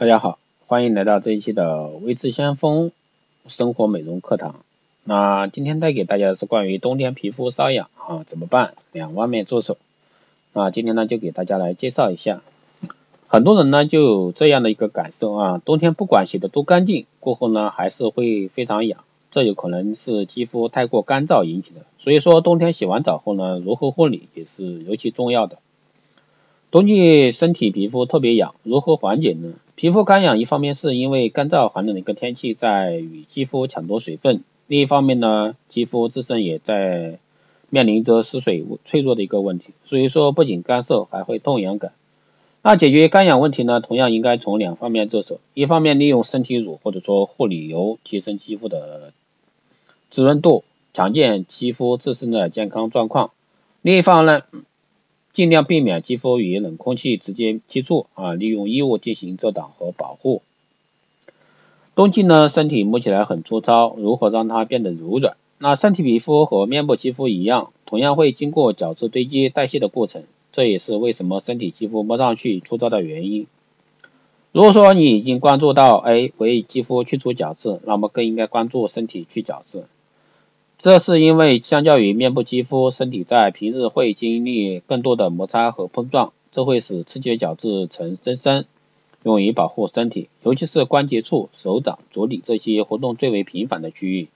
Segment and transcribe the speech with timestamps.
[0.00, 0.38] 大家好，
[0.68, 2.92] 欢迎来到这一期的微智先锋
[3.48, 4.60] 生活美容课堂。
[5.02, 9.76] 那今天带给大家的是关于冬天皮肤瘙痒啊怎么办两方面着手。
[10.52, 12.42] 那今天呢就给大家来介绍一下。
[13.26, 19.02] 很多人呢就有这样的一个感受啊，冬天不管洗的多干净，过后呢还是会非常痒，
[19.32, 21.80] 这有可能是肌肤太过干燥引起的。
[21.98, 25.58] 所以说冬天洗完澡后呢，如何护理也是尤其重要的。
[26.70, 29.54] 冬季身体皮肤特别痒，如何缓解呢？
[29.74, 37.20] 皮肤干痒，一方面是因为干燥寒冷的一个天气在与肌肤抢夺水分，另一方面呢，肌肤自身也在
[37.70, 41.92] 面临着失水脆弱的一个问题，所以说不仅干涩，还会痛痒感。
[42.60, 49.14] 那解决干痒问题呢，同样应该从两方面着手，一方面利用身体乳或者说护理油提升肌肤的
[50.10, 53.30] 滋润度，强健肌肤自身的健康状况，
[53.80, 54.42] 另一方呢。
[55.38, 60.42] 尽量避免肌肤与冷空气直接接触啊，利用衣物进行遮挡和保护。
[61.94, 65.36] 冬季呢，身体摸起来很粗糙，如何让它变得柔软？
[65.58, 73.46] 那身体皮肤和面部肌肤一样，同样会经过角质堆积代谢的过程，这也是为什么身体肌肤摸上去粗糙的原因。
[74.50, 79.84] 如果说你已经关注到，哎，为肌肤去除角质，那么更应该关注身体去角质。
[80.78, 88.64] 这是因为，相较于面部肌肤，身体在平日会经历更多的摩擦和碰撞，这会使刺激角质层增生，
[89.24, 94.28] 用于保护身体，尤其是关节处、手掌、足底这些活动最为频繁的区域。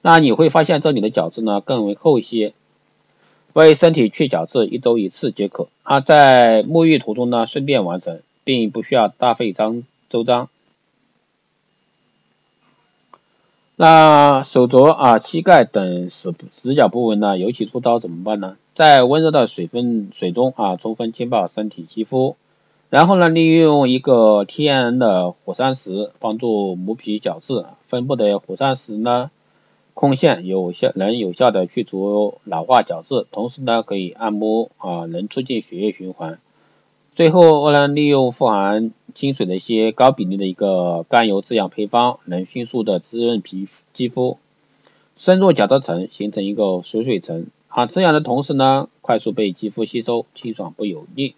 [0.00, 2.54] 那你会发现这里的角质呢更为厚一些。
[3.52, 5.68] 为身体去角质，一周一次即可。
[5.82, 10.48] 啊，在沐浴途中呢顺便完成，并不需要大费张周章。
[13.84, 18.56] 那手肘啊、膝盖等死死角部位呢，尤其粗糙怎么办呢？
[18.74, 22.36] 在温热的水分水中啊，充分浸泡身体肌肤，
[22.90, 27.64] 然后呢，利用一个天然的火山石帮助磨皮角质。
[27.88, 29.32] 分布的火山石呢，
[29.94, 36.38] 控线有效能有效的去除老化角质，同时呢，可以按摩啊，能促进血液循环。
[37.16, 44.38] 最后，呢，利用富含清水的一些高比例的一个甘油滋养配方，能迅速的滋润皮肌肤，
[45.16, 47.46] 深入角质层，形成一个锁水层。
[47.68, 51.34] 啊，滋养的同时呢，快速被肌肤吸收，清爽不油腻。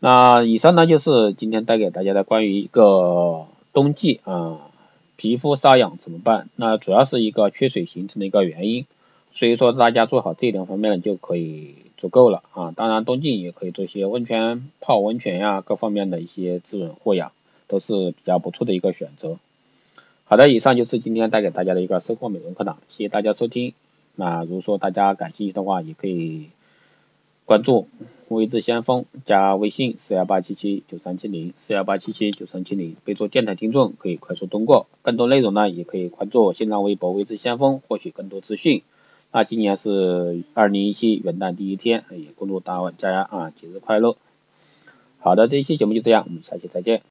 [0.00, 4.58] 那以上呢，就是今天带给大家的关于一个冬季啊
[5.16, 6.48] 皮肤瘙痒怎么办？
[6.56, 8.86] 那主要是一个缺水形成的一个原因，
[9.30, 11.76] 所以说大家做好这两方面就可以。
[12.02, 12.72] 足够了啊！
[12.74, 17.30] 当然，冬季也可以做一些温泉泡温泉呀，各方面的一些滋润护养
[17.68, 19.38] 都是比较不错的一个选择。
[20.24, 23.72] 好的，以上就是今天带给大家的一个生活美容课堂，谢谢大家收听。
[24.16, 26.48] 那如果说大家感兴趣的话，也可以
[27.44, 27.86] 关注
[28.26, 34.88] 微智先锋加微信四幺八七七九三七零四幺八七七九三七零，备注电台听众可以快速通过。
[35.02, 38.82] 更多内容呢，也可以关注新浪微博微智先锋，获取更多资讯。
[39.34, 44.18] 那今年是二零一七元旦第一天，也恭祝大家啊节日快乐。
[45.20, 47.00] 好的，这一期节目就这样，我们下期再见。